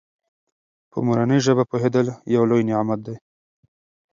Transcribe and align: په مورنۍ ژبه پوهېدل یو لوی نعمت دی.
په 0.91 0.97
مورنۍ 1.05 1.39
ژبه 1.45 1.63
پوهېدل 1.71 2.07
یو 2.35 2.43
لوی 2.49 2.63
نعمت 2.69 2.99
دی. 3.05 3.15